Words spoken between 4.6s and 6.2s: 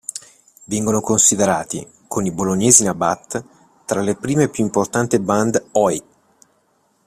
importanti band Oi!